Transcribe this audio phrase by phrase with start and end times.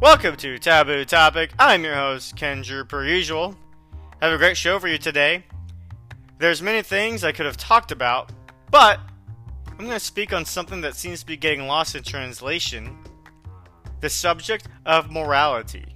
[0.00, 1.52] Welcome to Taboo Topic.
[1.56, 3.54] I'm your host, Kendrew, per usual.
[4.20, 5.44] I have a great show for you today.
[6.38, 8.32] There's many things I could have talked about,
[8.72, 8.98] but
[9.68, 12.98] I'm going to speak on something that seems to be getting lost in translation
[14.00, 15.86] the subject of morality.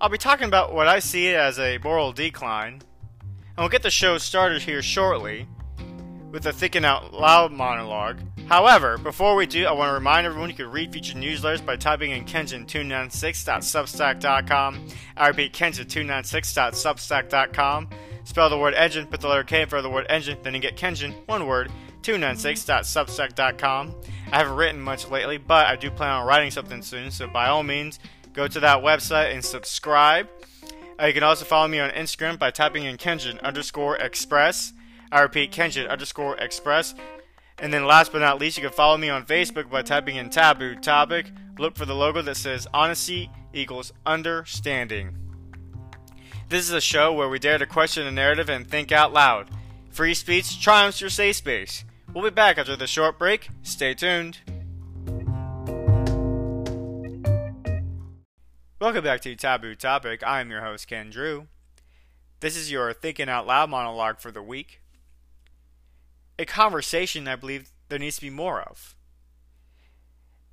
[0.00, 3.90] I'll be talking about what I see as a moral decline, and we'll get the
[3.90, 5.48] show started here shortly
[6.34, 8.18] with a thinking out loud monologue.
[8.48, 11.76] However, before we do, I want to remind everyone you can read future newsletters by
[11.76, 14.88] typing in Kengine296.substack.com.
[15.16, 17.88] I repeat, Kengine296.substack.com.
[18.24, 20.54] Spell the word engine, put the letter K in front of the word engine, then
[20.54, 21.70] you get Kengine, one word,
[22.02, 23.94] 296.substack.com.
[24.32, 27.46] I haven't written much lately, but I do plan on writing something soon, so by
[27.46, 28.00] all means,
[28.32, 30.28] go to that website and subscribe.
[31.00, 34.72] Uh, you can also follow me on Instagram by typing in Kengine underscore express.
[35.14, 36.92] I repeat, Kengine underscore express.
[37.58, 40.28] And then last but not least, you can follow me on Facebook by typing in
[40.28, 41.30] taboo topic.
[41.56, 45.16] Look for the logo that says honesty equals understanding.
[46.48, 49.50] This is a show where we dare to question the narrative and think out loud.
[49.88, 51.84] Free speech triumphs your safe space.
[52.12, 53.50] We'll be back after the short break.
[53.62, 54.40] Stay tuned.
[58.80, 60.24] Welcome back to Taboo Topic.
[60.26, 61.46] I am your host, Ken Drew.
[62.40, 64.80] This is your thinking out loud monologue for the week
[66.38, 68.94] a conversation I believe there needs to be more of.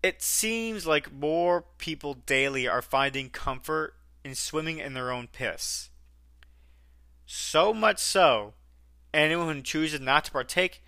[0.04, 5.90] It seems like more people daily are finding comfort in swimming in their own piss.
[7.26, 8.54] So much so,
[9.14, 10.82] anyone who chooses not to partake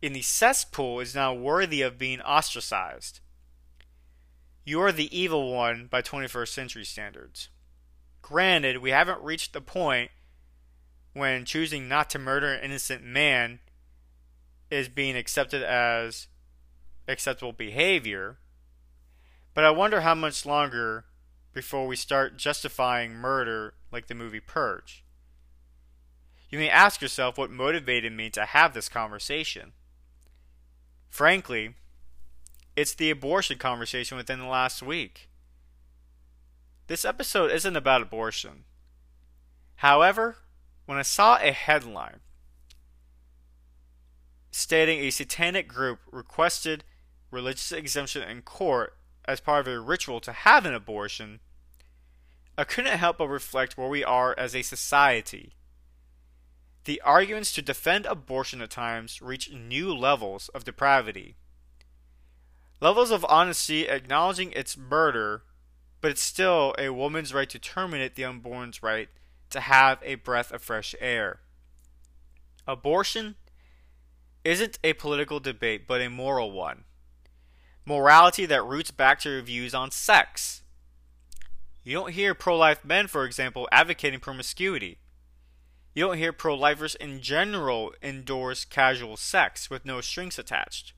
[0.00, 3.20] in the cesspool is now worthy of being ostracized.
[4.64, 7.48] You are the evil one by 21st century standards.
[8.20, 10.10] Granted, we haven't reached the point
[11.12, 13.58] when choosing not to murder an innocent man
[14.72, 16.28] is being accepted as
[17.06, 18.38] acceptable behavior.
[19.52, 21.04] But I wonder how much longer
[21.52, 25.04] before we start justifying murder like the movie Purge.
[26.48, 29.72] You may ask yourself what motivated me to have this conversation.
[31.10, 31.74] Frankly,
[32.74, 35.28] it's the abortion conversation within the last week.
[36.86, 38.64] This episode isn't about abortion.
[39.76, 40.36] However,
[40.86, 42.20] when I saw a headline
[44.52, 46.84] stating a satanic group requested
[47.30, 51.40] religious exemption in court as part of a ritual to have an abortion,
[52.56, 55.54] I couldn't help but reflect where we are as a society.
[56.84, 61.36] The arguments to defend abortion at times reach new levels of depravity.
[62.80, 65.44] Levels of honesty acknowledging its murder,
[66.00, 69.08] but it's still a woman's right to terminate the unborn's right
[69.50, 71.40] to have a breath of fresh air.
[72.66, 73.36] Abortion
[74.44, 76.84] isn't a political debate, but a moral one.
[77.84, 80.62] Morality that roots back to your views on sex.
[81.84, 84.98] You don't hear pro life men, for example, advocating promiscuity.
[85.94, 90.94] You don't hear pro lifers in general endorse casual sex with no strings attached.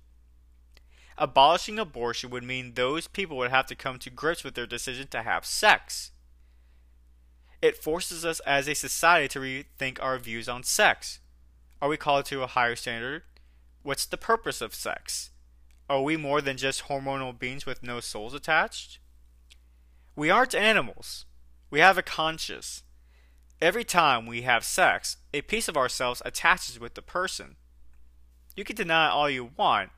[1.16, 5.06] Abolishing abortion would mean those people would have to come to grips with their decision
[5.08, 6.10] to have sex.
[7.62, 11.20] It forces us as a society to rethink our views on sex.
[11.80, 13.22] Are we called to a higher standard?
[13.84, 15.28] What's the purpose of sex?
[15.90, 18.98] Are we more than just hormonal beings with no souls attached?
[20.16, 21.26] We aren't animals.
[21.68, 22.82] We have a conscience.
[23.60, 27.56] Every time we have sex, a piece of ourselves attaches with the person.
[28.56, 29.90] You can deny all you want,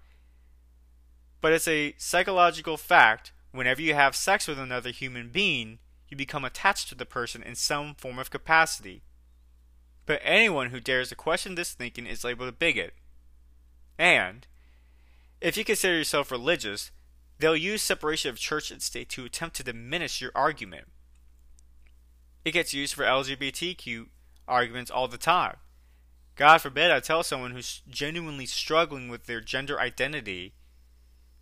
[1.40, 6.44] but it's a psychological fact whenever you have sex with another human being, you become
[6.44, 9.04] attached to the person in some form of capacity.
[10.06, 12.92] But anyone who dares to question this thinking is labeled a bigot.
[13.98, 14.46] And,
[15.40, 16.90] if you consider yourself religious,
[17.38, 20.86] they'll use separation of church and state to attempt to diminish your argument.
[22.44, 24.06] It gets used for LGBTQ
[24.46, 25.56] arguments all the time.
[26.36, 30.54] God forbid I tell someone who's genuinely struggling with their gender identity,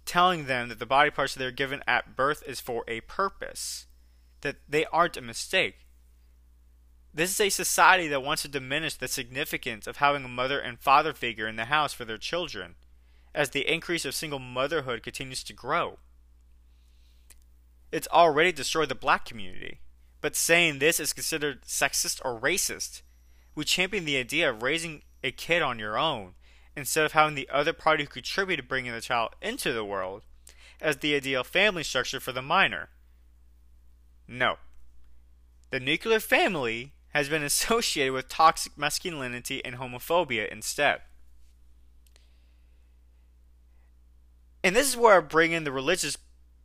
[0.07, 3.87] telling them that the body parts they're given at birth is for a purpose,
[4.43, 5.84] that they aren't a mistake.
[7.17, 10.81] This is a society that wants to diminish the significance of having a mother and
[10.81, 12.75] father figure in the house for their children,
[13.33, 16.01] as the increase of single motherhood continues to grow.
[17.93, 19.79] It's already destroyed the black community,
[20.21, 23.03] but saying this is considered sexist or racist.
[23.55, 26.35] We champion the idea of raising a kid on your own,
[26.75, 30.23] instead of having the other party who contributed to bringing the child into the world
[30.81, 32.89] as the ideal family structure for the minor.
[34.27, 34.57] No.
[35.71, 41.01] The nuclear family has been associated with toxic masculinity and homophobia instead.
[44.65, 46.19] And this is where I bring in the religious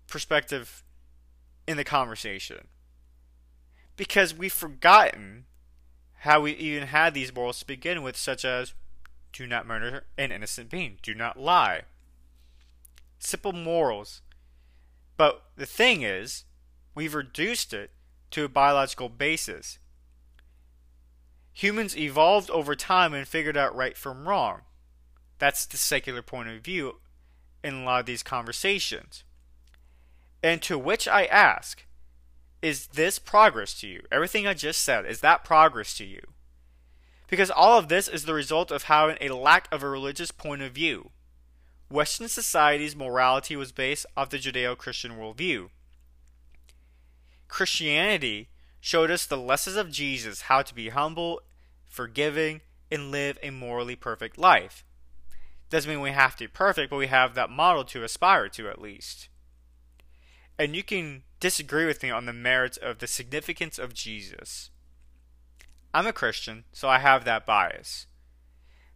[0.07, 0.83] perspective
[1.67, 2.67] in the conversation.
[3.95, 5.45] Because we've forgotten
[6.19, 8.73] how we even had these morals to begin with, such as
[9.31, 11.81] do not murder an innocent being, do not lie.
[13.19, 14.21] Simple morals.
[15.15, 16.45] But the thing is,
[16.95, 17.91] we've reduced it
[18.31, 19.77] to a biological basis.
[21.59, 24.61] Humans evolved over time and figured out right from wrong.
[25.39, 27.01] That's the secular point of view
[27.61, 29.25] in a lot of these conversations.
[30.41, 31.85] And to which I ask,
[32.61, 34.03] is this progress to you?
[34.09, 36.21] Everything I just said, is that progress to you?
[37.27, 40.61] Because all of this is the result of having a lack of a religious point
[40.61, 41.09] of view.
[41.91, 45.71] Western society's morality was based off the Judeo Christian worldview.
[47.49, 48.47] Christianity
[48.79, 51.41] showed us the lessons of Jesus how to be humble,
[51.89, 54.85] forgiving, and live a morally perfect life.
[55.69, 58.69] Doesn't mean we have to be perfect, but we have that model to aspire to
[58.69, 59.29] at least.
[60.57, 64.71] And you can disagree with me on the merits of the significance of Jesus.
[65.93, 68.07] I'm a Christian, so I have that bias.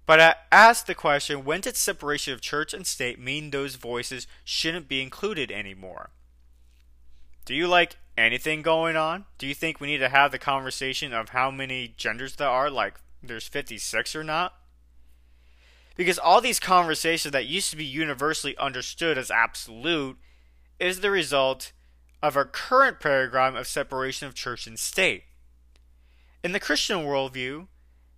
[0.05, 4.27] But I ask the question when did separation of church and state mean those voices
[4.43, 6.09] shouldn't be included anymore?
[7.45, 9.25] Do you like anything going on?
[9.37, 12.69] Do you think we need to have the conversation of how many genders there are,
[12.69, 14.53] like there's 56 or not?
[15.95, 20.17] Because all these conversations that used to be universally understood as absolute
[20.79, 21.71] is the result
[22.21, 25.23] of our current paradigm of separation of church and state.
[26.43, 27.67] In the Christian worldview,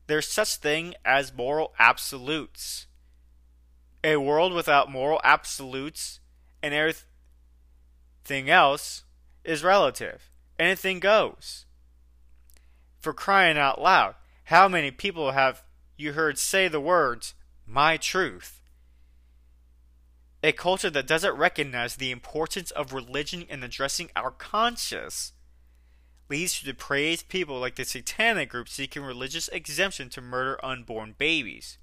[0.07, 2.87] there's such thing as moral absolutes.
[4.03, 6.19] A world without moral absolutes
[6.61, 9.03] and everything else
[9.45, 10.29] is relative.
[10.57, 11.65] Anything goes.
[12.99, 14.15] For crying out loud,
[14.45, 15.63] how many people have
[15.97, 17.33] you heard say the words,
[17.65, 18.61] my truth?
[20.43, 25.33] A culture that doesn't recognize the importance of religion in addressing our conscience
[26.29, 31.77] leads to depraved people like the satanic group seeking religious exemption to murder unborn babies.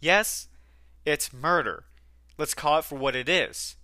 [0.00, 0.48] Yes,
[1.04, 1.84] it's murder.
[2.38, 3.76] Let's call it for what it is.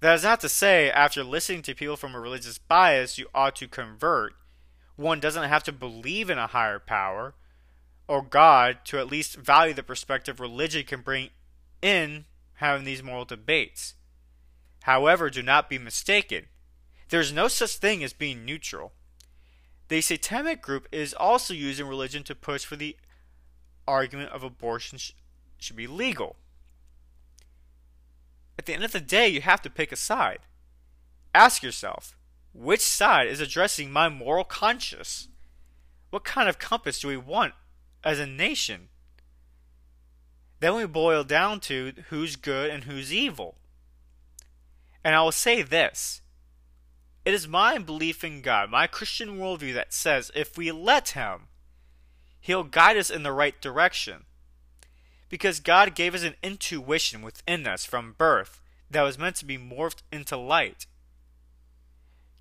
[0.00, 3.56] That is not to say, after listening to people from a religious bias, you ought
[3.56, 4.34] to convert.
[4.96, 7.34] One doesn't have to believe in a higher power
[8.08, 11.30] or God to at least value the perspective religion can bring
[11.82, 13.94] in having these moral debates.
[14.82, 16.46] However, do not be mistaken.
[17.08, 18.92] There is no such thing as being neutral.
[19.88, 22.96] The satanic group is also using religion to push for the
[23.86, 25.12] argument of abortion sh-
[25.58, 26.36] should be legal.
[28.66, 30.40] At the end of the day, you have to pick a side.
[31.32, 32.16] Ask yourself,
[32.52, 35.28] which side is addressing my moral conscience?
[36.10, 37.54] What kind of compass do we want
[38.02, 38.88] as a nation?
[40.58, 43.54] Then we boil down to who's good and who's evil.
[45.04, 46.22] And I will say this
[47.24, 51.42] it is my belief in God, my Christian worldview, that says if we let Him,
[52.40, 54.24] He'll guide us in the right direction.
[55.28, 59.58] Because God gave us an intuition within us from birth that was meant to be
[59.58, 60.86] morphed into light.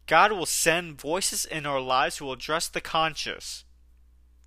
[0.07, 3.63] God will send voices in our lives who will address the conscious.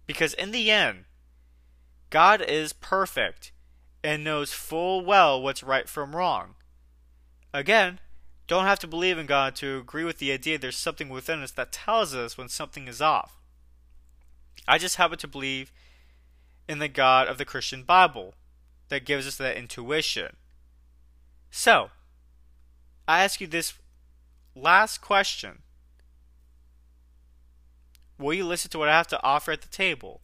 [0.06, 1.05] Because in the end,
[2.11, 3.52] God is perfect
[4.05, 6.55] and knows full well what's right from wrong.
[7.52, 7.99] Again,
[8.47, 11.50] don't have to believe in God to agree with the idea there's something within us
[11.52, 13.38] that tells us when something is off.
[14.66, 15.73] I just happen to believe
[16.69, 18.35] in the God of the Christian Bible
[18.89, 20.37] that gives us that intuition.
[21.51, 21.91] So,
[23.07, 23.75] I ask you this
[24.55, 25.63] last question
[28.19, 30.21] Will you listen to what I have to offer at the table?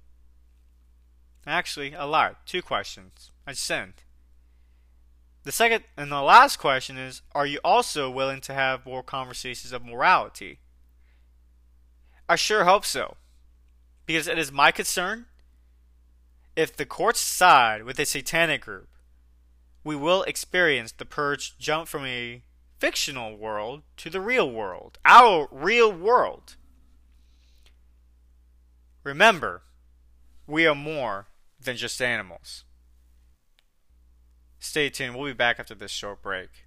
[1.47, 2.45] Actually, a lot.
[2.45, 3.31] Two questions.
[3.47, 4.03] I sent.
[5.45, 9.73] The second and the last question is Are you also willing to have more conversations
[9.73, 10.59] of morality?
[12.29, 13.17] I sure hope so.
[14.07, 15.27] Because it is my concern
[16.56, 18.88] if the courts side with a satanic group,
[19.82, 22.42] we will experience the purge jump from a
[22.78, 26.56] fictional world to the real world, our real world.
[29.02, 29.62] Remember,
[30.46, 31.26] we are more
[31.61, 32.64] than just animals.
[34.58, 35.14] Stay tuned.
[35.14, 36.63] We'll be back after this short break.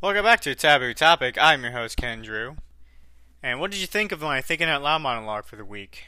[0.00, 1.36] Welcome back to Taboo Topic.
[1.40, 2.54] I'm your host, Ken Drew.
[3.42, 6.04] And what did you think of my Thinking Out Loud monologue for the week?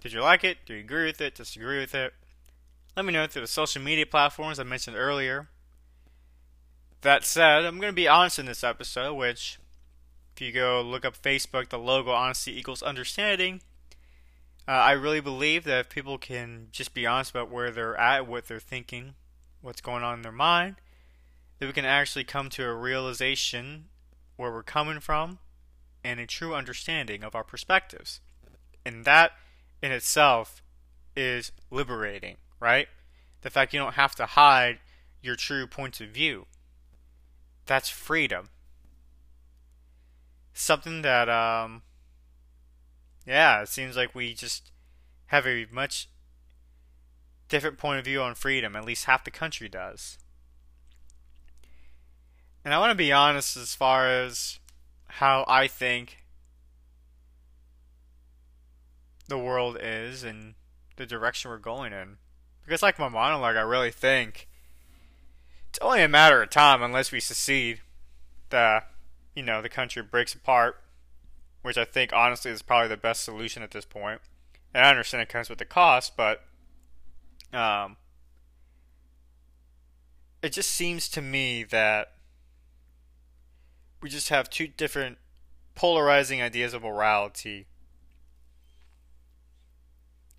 [0.00, 0.58] Did you like it?
[0.64, 1.34] Do you agree with it?
[1.34, 2.14] Disagree with it?
[2.96, 5.48] Let me know through the social media platforms I mentioned earlier.
[7.00, 9.58] That said, I'm going to be honest in this episode, which,
[10.36, 13.60] if you go look up Facebook, the logo honesty equals understanding,
[14.68, 18.24] Uh, I really believe that if people can just be honest about where they're at,
[18.28, 19.14] what they're thinking,
[19.62, 20.76] what's going on in their mind,
[21.62, 23.84] that we can actually come to a realization
[24.34, 25.38] where we're coming from
[26.02, 28.20] and a true understanding of our perspectives.
[28.84, 29.30] And that
[29.80, 30.60] in itself
[31.14, 32.88] is liberating, right?
[33.42, 34.80] The fact you don't have to hide
[35.22, 36.46] your true points of view.
[37.66, 38.48] That's freedom.
[40.52, 41.82] Something that, um,
[43.24, 44.72] yeah, it seems like we just
[45.26, 46.08] have a much
[47.48, 48.74] different point of view on freedom.
[48.74, 50.18] At least half the country does.
[52.64, 54.60] And I want to be honest as far as
[55.08, 56.24] how I think
[59.28, 60.54] the world is and
[60.96, 62.18] the direction we're going in.
[62.64, 64.48] Because, like my monologue, I really think
[65.70, 67.80] it's only a matter of time unless we secede.
[68.50, 68.82] The,
[69.34, 70.80] you know, the country breaks apart,
[71.62, 74.20] which I think honestly is probably the best solution at this point.
[74.74, 76.44] And I understand it comes with the cost, but
[77.52, 77.96] um,
[80.42, 82.12] it just seems to me that
[84.02, 85.16] we just have two different
[85.74, 87.66] polarizing ideas of morality.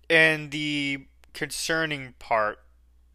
[0.08, 2.58] And the concerning part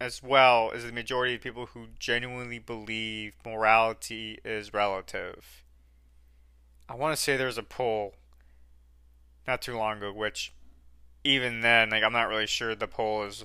[0.00, 5.62] as well is the majority of people who genuinely believe morality is relative.
[6.88, 8.14] I want to say there's a poll
[9.46, 10.52] not too long ago, which
[11.22, 13.44] even then, like I'm not really sure the poll is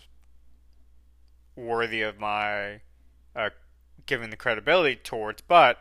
[1.55, 2.81] worthy of my
[3.35, 3.51] uh,
[4.05, 5.77] giving the credibility towards, but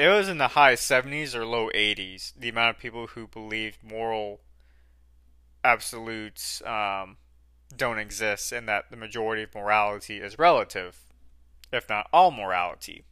[0.00, 2.32] it was in the high 70s or low 80s.
[2.34, 4.40] The amount of people who believed moral
[5.62, 7.18] absolutes um,
[7.76, 11.00] don't exist and that the majority of morality is relative,
[11.70, 13.04] if not all morality.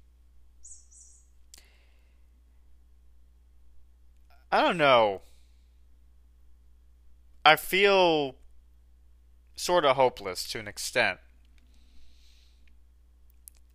[4.50, 5.20] I don't know.
[7.44, 8.36] I feel
[9.56, 11.18] sort of hopeless to an extent.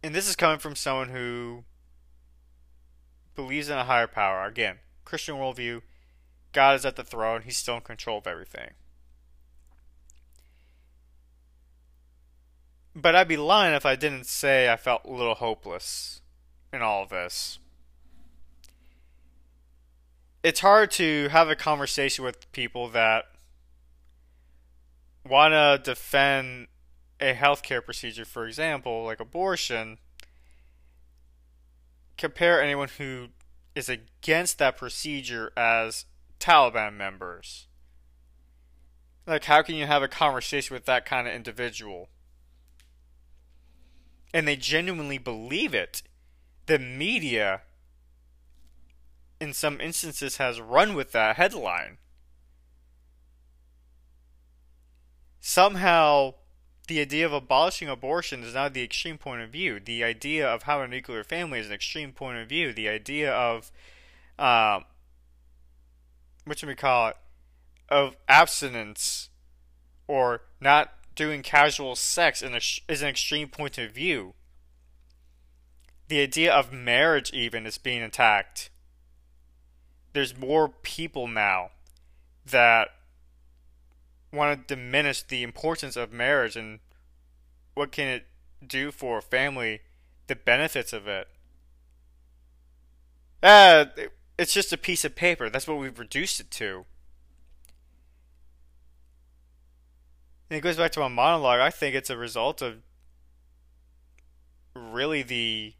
[0.01, 1.63] And this is coming from someone who
[3.35, 4.45] believes in a higher power.
[4.45, 5.81] Again, Christian worldview,
[6.51, 8.71] God is at the throne, He's still in control of everything.
[12.95, 16.21] But I'd be lying if I didn't say I felt a little hopeless
[16.71, 17.57] in all of this.
[20.43, 23.25] It's hard to have a conversation with people that
[25.25, 26.67] want to defend
[27.19, 29.97] a healthcare procedure, for example, like abortion,
[32.17, 33.27] compare anyone who
[33.75, 36.05] is against that procedure as
[36.39, 37.67] Taliban members.
[39.25, 42.09] Like, how can you have a conversation with that kind of individual?
[44.33, 46.01] and they genuinely believe it,
[46.65, 47.61] the media,
[49.39, 51.97] in some instances, has run with that headline.
[55.39, 56.33] Somehow,
[56.87, 59.79] the idea of abolishing abortion is now the extreme point of view.
[59.79, 62.73] The idea of having a nuclear family is an extreme point of view.
[62.73, 63.71] The idea of,
[64.37, 64.83] um,
[66.45, 67.17] what should we call it,
[67.89, 69.29] of abstinence
[70.07, 74.33] or not doing casual sex is an extreme point of view.
[76.09, 78.69] The idea of marriage, even, is being attacked.
[80.11, 81.71] There's more people now
[82.45, 82.89] that
[84.33, 86.79] want to diminish the importance of marriage and
[87.75, 88.25] what can it
[88.65, 89.81] do for a family,
[90.27, 91.27] the benefits of it.
[93.41, 93.85] Uh,
[94.37, 95.49] it's just a piece of paper.
[95.49, 96.85] That's what we've reduced it to.
[100.49, 101.59] And it goes back to my monologue.
[101.59, 102.77] I think it's a result of
[104.75, 105.73] really the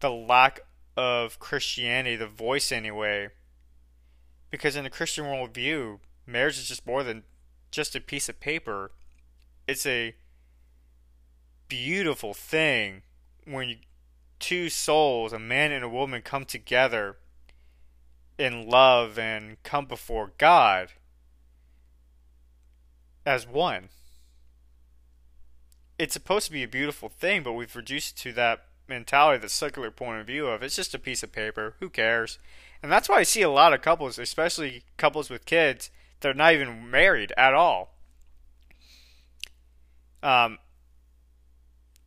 [0.00, 0.60] the lack
[0.96, 3.28] of Christianity, the voice anyway.
[4.50, 7.24] Because in the Christian worldview, marriage is just more than
[7.70, 8.92] just a piece of paper.
[9.66, 10.14] It's a
[11.68, 13.02] beautiful thing
[13.44, 13.76] when you,
[14.38, 17.16] two souls, a man and a woman, come together
[18.38, 20.90] in love and come before God
[23.26, 23.88] as one.
[25.98, 29.48] It's supposed to be a beautiful thing, but we've reduced it to that mentality, the
[29.48, 31.74] secular point of view of it's just a piece of paper.
[31.80, 32.38] Who cares?
[32.82, 36.34] And that's why I see a lot of couples, especially couples with kids, that are
[36.34, 37.94] not even married at all.
[40.22, 40.58] Um,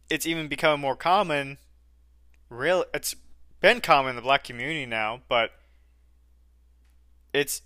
[0.10, 1.58] it's even become more common.
[2.50, 3.16] Real, it's
[3.62, 5.52] been common in the black community now, but
[7.34, 7.62] it's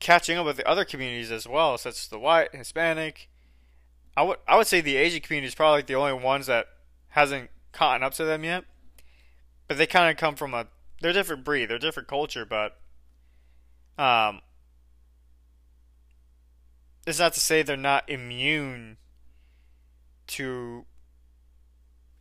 [0.00, 3.28] catching up with the other communities as well, such as the white, Hispanic.
[4.16, 6.66] I would I would say the Asian community is probably the only ones that
[7.10, 8.64] hasn't caught up to them yet.
[9.66, 10.66] But they kind of come from a
[11.00, 12.78] they're different breed, they're different culture, but
[13.98, 14.40] um
[17.08, 18.98] it's not to say they're not immune
[20.26, 20.84] to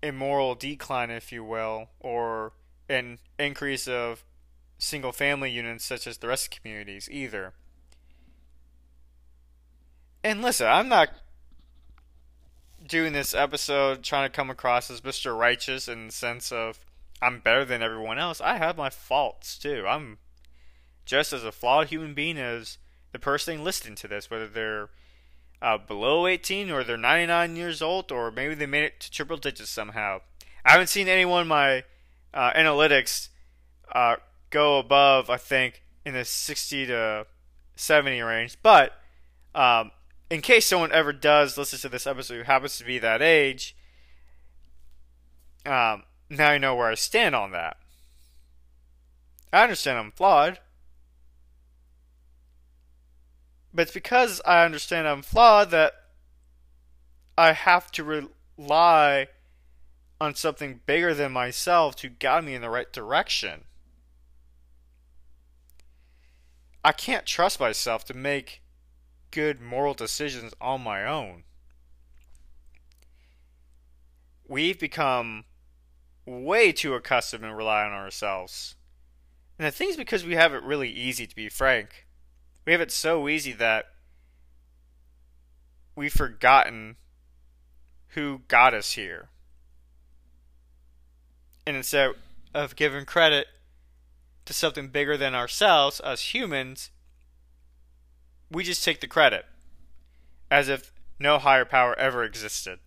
[0.02, 2.54] immoral decline, if you will, or
[2.88, 4.24] an increase of
[4.78, 7.54] single family units such as the rest of communities either.
[10.24, 11.10] And listen, I'm not
[12.88, 15.38] doing this episode trying to come across as Mr.
[15.38, 16.80] Righteous in the sense of
[17.22, 18.40] I'm better than everyone else.
[18.40, 19.86] I have my faults too.
[19.88, 20.20] I'm
[21.06, 22.78] just as a flawed human being as
[23.12, 24.90] the person listening to this, whether they're
[25.62, 29.38] uh, below 18 or they're 99 years old or maybe they made it to triple
[29.38, 30.20] digits somehow.
[30.64, 31.84] I haven't seen anyone in my
[32.34, 33.30] uh, analytics
[33.92, 34.18] uh,
[34.50, 37.26] go above, I think, in the 60 to
[37.76, 38.58] 70 range.
[38.62, 38.94] But
[39.56, 39.92] um,
[40.30, 43.76] in case someone ever does listen to this episode who happens to be that age,
[45.66, 47.78] um, now you know where I stand on that.
[49.52, 50.60] I understand I'm flawed.
[53.78, 55.94] But it's because I understand I'm flawed that
[57.38, 58.04] I have to
[58.58, 59.28] rely
[60.20, 63.66] on something bigger than myself to guide me in the right direction.
[66.84, 68.64] I can't trust myself to make
[69.30, 71.44] good moral decisions on my own.
[74.48, 75.46] We've become
[76.26, 78.74] way too accustomed and rely on ourselves.
[79.60, 82.07] And the thing's because we have it really easy, to be frank.
[82.68, 83.86] We have it so easy that
[85.96, 86.98] we've forgotten
[88.10, 89.30] who got us here.
[91.66, 92.12] And instead
[92.54, 93.48] of giving credit
[94.44, 96.92] to something bigger than ourselves, us humans,
[98.52, 99.46] we just take the credit
[100.52, 102.80] as if no higher power ever existed.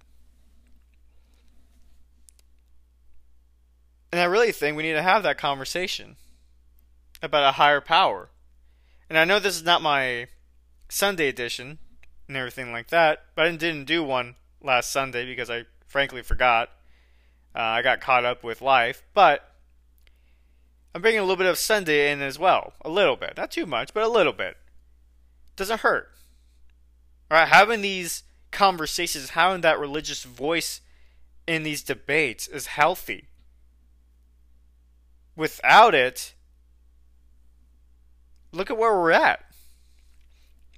[4.12, 6.16] And I really think we need to have that conversation
[7.22, 8.28] about a higher power.
[9.10, 10.28] And I know this is not my
[10.88, 11.78] Sunday edition
[12.28, 16.70] and everything like that, but I didn't do one last Sunday because I frankly forgot.
[17.54, 19.56] Uh, I got caught up with life, but
[20.94, 22.74] I'm bringing a little bit of Sunday in as well.
[22.82, 23.36] A little bit.
[23.36, 24.56] Not too much, but a little bit
[25.56, 26.08] doesn't hurt.
[27.30, 27.48] Right?
[27.48, 30.80] Having these conversations, having that religious voice
[31.46, 33.26] in these debates is healthy.
[35.36, 36.34] Without it,
[38.52, 39.44] look at where we're at.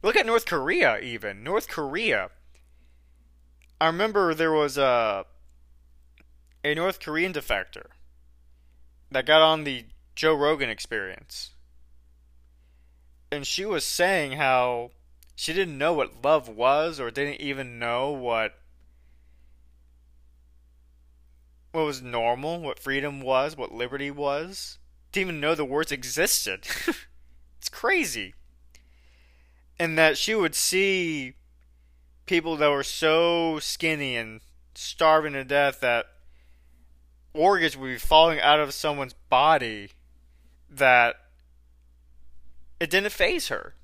[0.02, 1.44] Look at North Korea, even.
[1.44, 2.30] North Korea.
[3.80, 5.26] I remember there was a
[6.64, 7.86] a North Korean defector
[9.10, 11.50] that got on the Joe Rogan experience
[13.32, 14.90] and she was saying how
[15.34, 18.54] she didn't know what love was or didn't even know what
[21.72, 24.78] what was normal, what freedom was, what liberty was.
[25.10, 26.66] Didn't even know the words existed.
[27.62, 28.34] it's crazy.
[29.78, 31.34] And that she would see
[32.26, 34.40] people that were so skinny and
[34.74, 36.06] starving to death that
[37.32, 39.90] organs would be falling out of someone's body
[40.68, 41.14] that
[42.80, 43.76] it didn't faze her.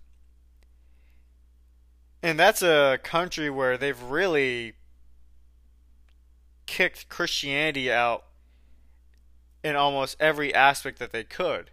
[2.21, 4.73] And that's a country where they've really
[6.67, 8.25] kicked Christianity out
[9.63, 11.71] in almost every aspect that they could.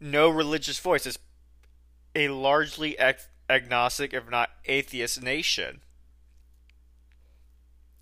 [0.00, 1.06] No religious voice.
[1.06, 1.18] It's
[2.14, 5.80] a largely ag- agnostic, if not atheist, nation.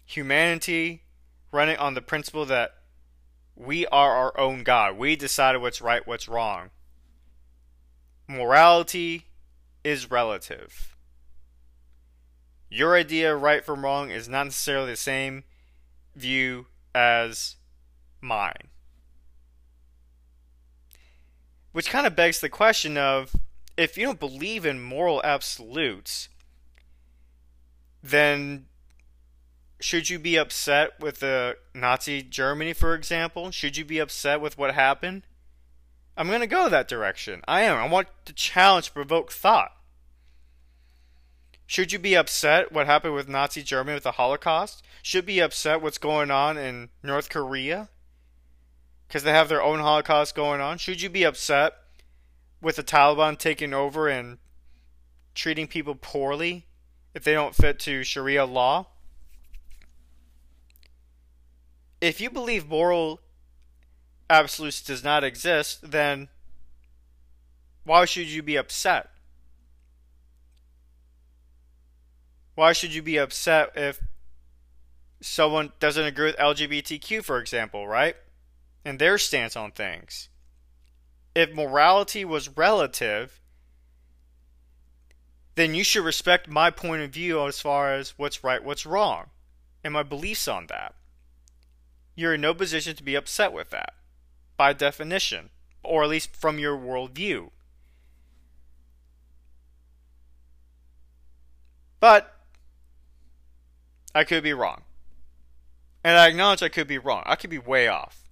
[0.04, 1.02] Humanity
[1.52, 2.74] running on the principle that
[3.54, 4.98] we are our own God.
[4.98, 6.70] We decide what's right, what's wrong.
[8.28, 9.26] Morality
[9.82, 10.96] is relative.
[12.68, 15.44] Your idea of right from wrong is not necessarily the same
[16.14, 17.56] view as
[18.20, 18.68] mine.
[21.76, 23.36] Which kind of begs the question of
[23.76, 26.30] if you don't believe in moral absolutes,
[28.02, 28.64] then
[29.78, 33.50] should you be upset with the Nazi Germany, for example?
[33.50, 35.24] Should you be upset with what happened?
[36.16, 37.42] I'm going to go that direction.
[37.46, 37.76] I am.
[37.76, 39.72] I want to challenge, provoke thought.
[41.66, 44.82] Should you be upset what happened with Nazi Germany with the Holocaust?
[45.02, 47.90] Should be upset what's going on in North Korea?
[49.06, 50.78] Because they have their own Holocaust going on.
[50.78, 51.74] Should you be upset
[52.60, 54.38] with the Taliban taking over and
[55.34, 56.66] treating people poorly
[57.14, 58.86] if they don't fit to Sharia law?
[62.00, 63.20] if you believe moral
[64.28, 66.28] absolutes does not exist, then
[67.84, 69.10] why should you be upset?
[72.54, 74.00] Why should you be upset if
[75.20, 78.16] someone doesn't agree with LGBTQ, for example, right?
[78.86, 80.28] And their stance on things.
[81.34, 83.40] If morality was relative,
[85.56, 89.30] then you should respect my point of view as far as what's right, what's wrong,
[89.82, 90.94] and my beliefs on that.
[92.14, 93.94] You're in no position to be upset with that,
[94.56, 95.50] by definition,
[95.82, 97.50] or at least from your worldview.
[101.98, 102.36] But
[104.14, 104.82] I could be wrong.
[106.04, 107.24] And I acknowledge I could be wrong.
[107.26, 108.25] I could be way off.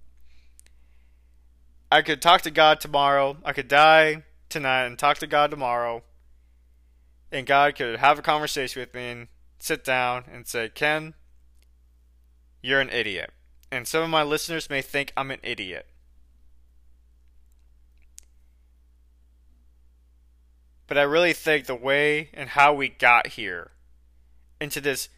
[1.91, 3.37] I could talk to God tomorrow.
[3.43, 6.03] I could die tonight and talk to God tomorrow.
[7.31, 9.27] And God could have a conversation with me and
[9.59, 11.13] sit down and say, Ken,
[12.61, 13.31] you're an idiot.
[13.71, 15.87] And some of my listeners may think I'm an idiot.
[20.87, 23.71] But I really think the way and how we got here
[24.61, 25.09] into this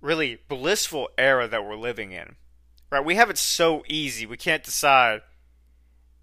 [0.00, 2.36] really blissful era that we're living in,
[2.90, 3.04] right?
[3.04, 4.26] We have it so easy.
[4.26, 5.22] We can't decide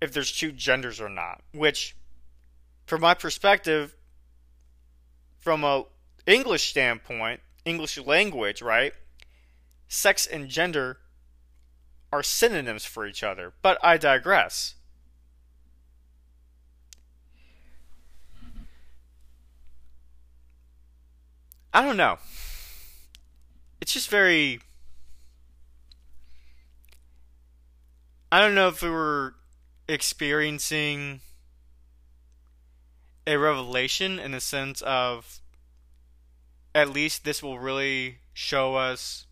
[0.01, 1.95] if there's two genders or not, which,
[2.85, 3.95] from my perspective,
[5.37, 5.85] from a
[6.25, 8.93] English standpoint, English language, right?
[9.87, 10.97] Sex and gender
[12.11, 14.75] are synonyms for each other, but I digress.
[21.73, 22.17] I don't know.
[23.79, 24.59] It's just very.
[28.31, 29.35] I don't know if we were
[29.89, 31.19] experiencing
[33.25, 35.39] a revelation in the sense of
[36.75, 39.25] at least this will really show us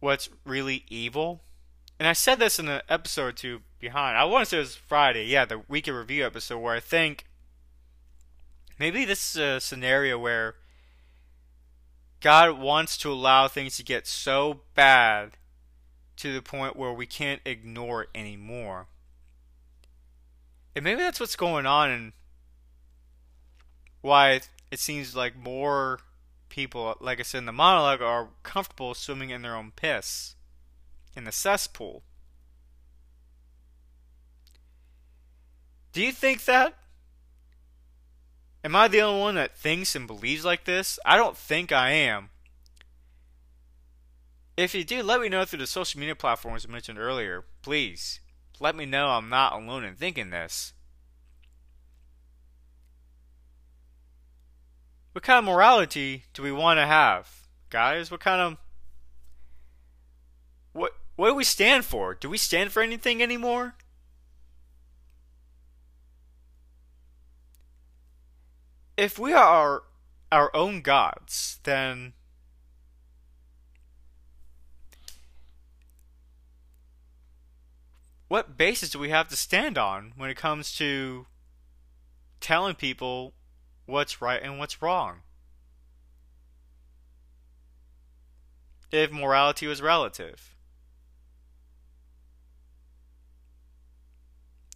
[0.00, 1.42] what's really evil.
[1.98, 4.18] And I said this in an episode or two behind.
[4.18, 6.80] I want to say it was Friday, yeah, the week in review episode, where I
[6.80, 7.26] think
[8.78, 10.56] maybe this is a scenario where
[12.20, 15.36] God wants to allow things to get so bad
[16.20, 18.86] to the point where we can't ignore it anymore.
[20.76, 22.12] And maybe that's what's going on and
[24.02, 26.00] why it seems like more
[26.48, 30.34] people, like I said in the monologue, are comfortable swimming in their own piss
[31.16, 32.02] in the cesspool.
[35.92, 36.74] Do you think that?
[38.62, 40.98] Am I the only one that thinks and believes like this?
[41.04, 42.28] I don't think I am.
[44.60, 47.44] If you do, let me know through the social media platforms I mentioned earlier.
[47.62, 48.20] Please,
[48.60, 50.74] let me know I'm not alone in thinking this.
[55.12, 58.10] What kind of morality do we want to have, guys?
[58.10, 58.58] What kind of
[60.74, 62.14] what what do we stand for?
[62.14, 63.76] Do we stand for anything anymore?
[68.98, 69.84] If we are
[70.30, 72.12] our own gods, then
[78.30, 81.26] what basis do we have to stand on when it comes to
[82.40, 83.32] telling people
[83.86, 85.22] what's right and what's wrong?
[88.92, 90.54] If morality was relative.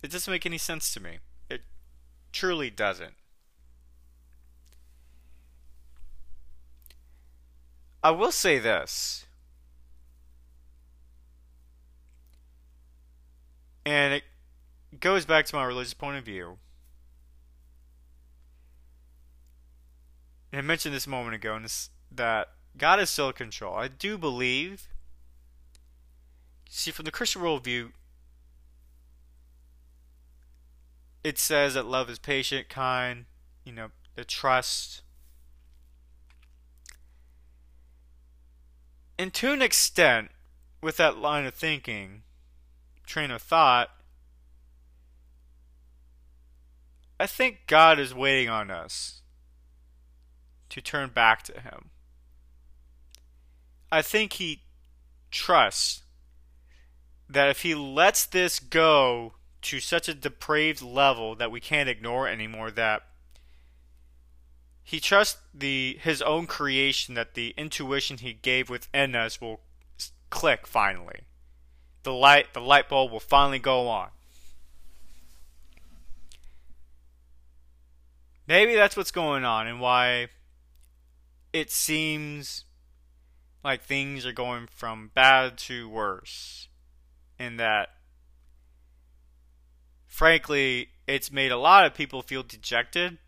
[0.02, 1.18] It doesn't make any sense to me.
[1.48, 1.60] It
[2.32, 3.14] truly doesn't.
[8.02, 9.26] I will say this.
[13.86, 14.24] And it
[15.00, 16.58] goes back to my religious point of view.
[20.52, 23.74] And I mentioned this a moment ago, and this, that God is still in control.
[23.74, 24.88] I do believe.
[26.68, 27.90] See, from the Christian worldview,
[31.22, 33.26] it says that love is patient, kind,
[33.64, 35.02] you know, the trust.
[39.18, 40.30] And to an extent,
[40.80, 42.22] with that line of thinking,
[43.06, 43.90] train of thought,
[47.18, 49.22] I think God is waiting on us
[50.70, 51.90] to turn back to Him.
[53.92, 54.62] I think He
[55.30, 56.02] trusts
[57.28, 62.28] that if He lets this go to such a depraved level that we can't ignore
[62.28, 63.02] anymore, that
[64.84, 69.60] he trusts the his own creation that the intuition he gave within us will
[70.28, 71.22] click finally
[72.04, 74.08] the light the light bulb will finally go on.
[78.46, 80.28] Maybe that's what's going on and why
[81.52, 82.64] it seems
[83.64, 86.68] like things are going from bad to worse.
[87.38, 87.88] And that
[90.06, 93.18] frankly, it's made a lot of people feel dejected,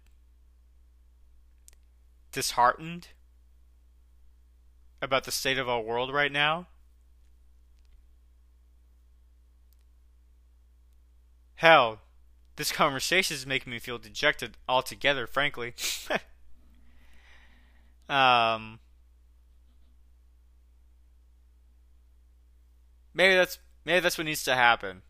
[2.31, 3.09] disheartened
[5.01, 6.67] about the state of our world right now.
[11.57, 12.01] Hell,
[12.57, 15.75] this conversation is making me feel dejected altogether, frankly.
[18.09, 18.79] um,
[23.14, 25.03] maybe that's maybe that's what needs to happen.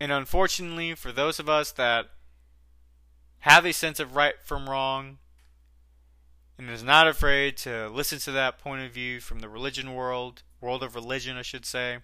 [0.00, 2.06] And unfortunately, for those of us that
[3.40, 5.18] have a sense of right from wrong,
[6.58, 10.42] and is not afraid to listen to that point of view from the religion world,
[10.60, 11.98] world of religion, I should say.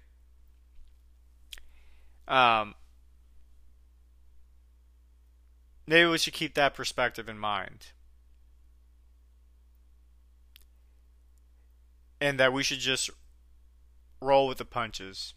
[2.28, 2.74] Um,
[5.86, 7.88] maybe we should keep that perspective in mind.
[12.20, 13.10] And that we should just
[14.20, 15.34] roll with the punches.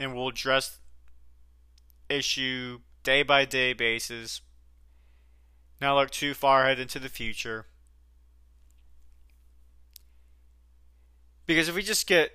[0.00, 0.78] And we'll address
[2.08, 4.40] issue day by day basis
[5.82, 7.66] not look too far ahead into the future.
[11.44, 12.30] Because if we just get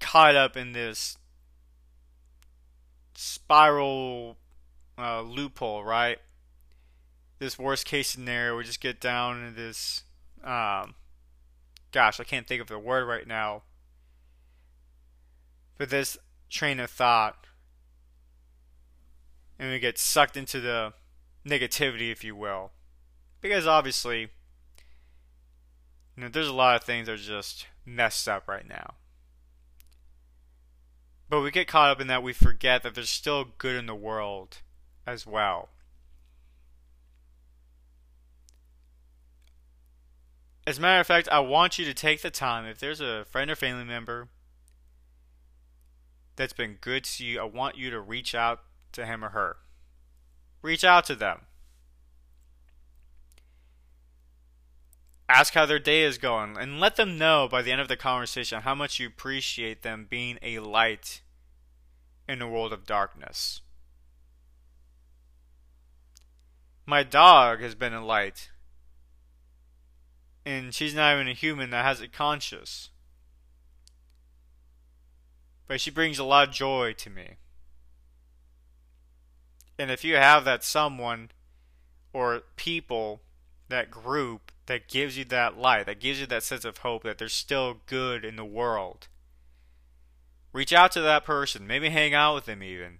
[0.00, 1.18] caught up in this
[3.14, 4.36] spiral
[4.98, 6.18] uh, loophole, right?
[7.38, 10.04] This worst case scenario, we just get down into this.
[10.42, 10.94] Um,
[11.92, 13.62] gosh, I can't think of the word right now.
[15.76, 16.16] But this
[16.48, 17.46] train of thought,
[19.58, 20.92] and we get sucked into the
[21.46, 22.72] negativity, if you will.
[23.40, 24.28] Because obviously,
[26.16, 28.94] you know, there's a lot of things that are just messed up right now.
[31.28, 33.94] But we get caught up in that we forget that there's still good in the
[33.94, 34.58] world
[35.06, 35.70] as well.
[40.66, 43.26] As a matter of fact, I want you to take the time, if there's a
[43.26, 44.28] friend or family member
[46.36, 48.60] that's been good to you, I want you to reach out
[48.92, 49.56] to him or her.
[50.62, 51.42] Reach out to them.
[55.28, 57.96] Ask how their day is going and let them know by the end of the
[57.96, 61.22] conversation how much you appreciate them being a light
[62.28, 63.60] in a world of darkness.
[66.86, 68.50] My dog has been a light.
[70.46, 72.90] And she's not even a human that has a conscience.
[75.66, 77.36] But she brings a lot of joy to me.
[79.78, 81.30] And if you have that someone
[82.12, 83.22] or people,
[83.70, 87.18] that group that gives you that light, that gives you that sense of hope that
[87.18, 89.08] there's still good in the world.
[90.52, 92.98] Reach out to that person, maybe hang out with them even.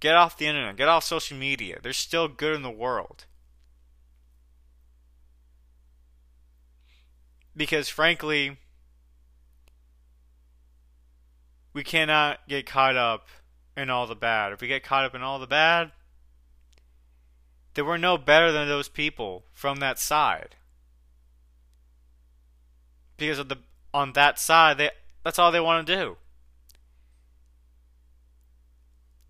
[0.00, 1.78] Get off the internet, get off social media.
[1.82, 3.26] There's still good in the world.
[7.56, 8.58] Because frankly,
[11.72, 13.26] we cannot get caught up
[13.76, 14.52] in all the bad.
[14.52, 15.92] If we get caught up in all the bad,
[17.74, 20.56] that we're no better than those people from that side.
[23.16, 23.58] Because of the
[23.92, 24.90] on that side, they
[25.24, 26.16] that's all they want to do.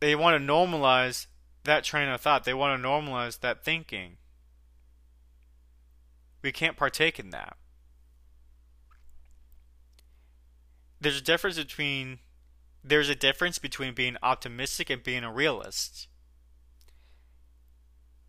[0.00, 1.26] They want to normalize
[1.64, 2.44] that train of thought.
[2.44, 4.16] They want to normalize that thinking.
[6.42, 7.56] We can't partake in that.
[11.00, 12.20] There's a difference between
[12.84, 16.08] there's a difference between being optimistic and being a realist.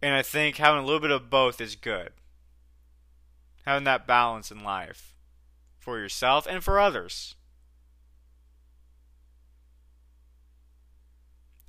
[0.01, 2.11] And I think having a little bit of both is good.
[3.65, 5.13] Having that balance in life
[5.77, 7.35] for yourself and for others.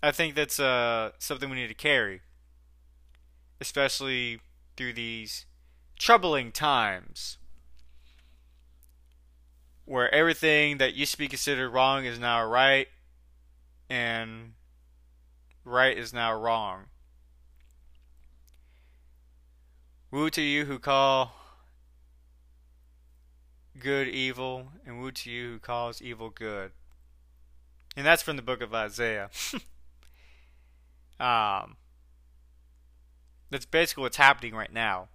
[0.03, 2.23] I think that's uh, something we need to carry,
[3.61, 4.40] especially
[4.77, 5.45] through these
[5.99, 7.37] troubling times
[9.85, 12.87] where everything that used to be considered wrong is now right
[13.90, 14.53] and
[15.64, 16.85] right is now wrong.
[20.11, 21.35] Woe to you who call
[23.79, 26.73] good evil, and woe to you who calls evil good.
[27.96, 29.31] And that's from the book of Isaiah.
[31.20, 31.77] um,
[33.51, 35.09] that's basically what's happening right now.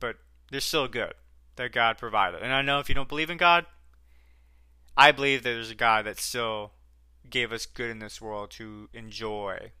[0.00, 0.16] But
[0.50, 1.14] they're still good
[1.56, 2.42] that God provided.
[2.42, 3.66] And I know if you don't believe in God,
[4.96, 6.72] I believe that there's a God that still
[7.28, 9.72] gave us good in this world to enjoy.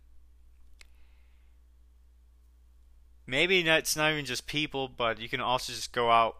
[3.26, 6.36] Maybe it's not even just people, but you can also just go out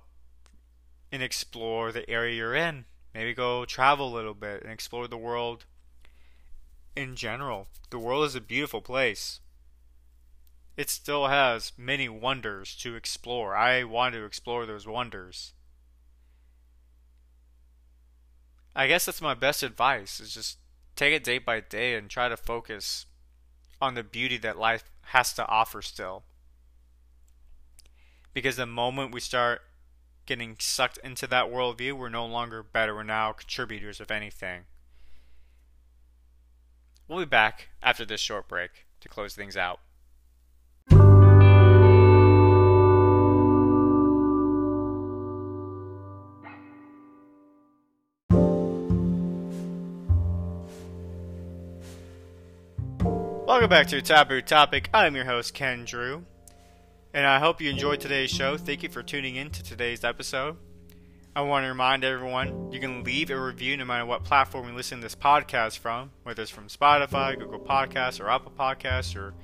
[1.11, 2.87] and explore the area you're in.
[3.15, 5.67] Maybe go travel a little bit and explore the world
[6.97, 7.69] in general.
[7.91, 9.41] The world is a beautiful place.
[10.77, 13.55] It still has many wonders to explore.
[13.55, 15.53] I want to explore those wonders.
[18.75, 20.57] I guess that's my best advice is just
[20.97, 23.05] take it day by day and try to focus
[23.83, 26.25] on the beauty that life has to offer still.
[28.35, 29.61] Because the moment we start
[30.27, 31.93] getting sucked into that worldview.
[31.93, 34.63] We're no longer better, we're now contributors of anything.
[37.09, 39.81] We'll be back after this short break to close things out.
[53.47, 54.89] Welcome back to Taboo Topic.
[54.95, 56.25] I'm your host, Ken Drew.
[57.15, 58.57] And I hope you enjoyed today's show.
[58.57, 60.57] Thank you for tuning in to today's episode.
[61.37, 64.75] I want to remind everyone you can leave a review no matter what platform you
[64.75, 69.35] listen to this podcast from, whether it's from Spotify, Google Podcasts, or Apple Podcasts, or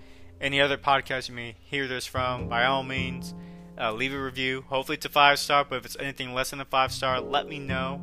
[0.41, 2.49] any other podcast you may hear this from.
[2.49, 3.35] By all means,
[3.79, 4.65] uh, leave a review.
[4.69, 7.47] Hopefully, it's a five star, but if it's anything less than a five star, let
[7.49, 8.01] me know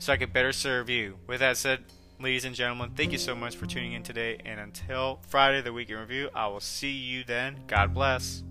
[0.00, 1.16] so I can better serve you.
[1.26, 1.84] With that said,
[2.20, 4.38] ladies and gentlemen, thank you so much for tuning in today.
[4.44, 7.60] And until Friday, the weekend review, I will see you then.
[7.66, 8.42] God bless.